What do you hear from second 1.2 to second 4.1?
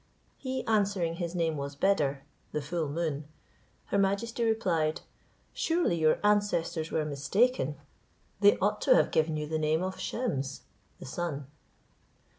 name was Beder (the full moon), her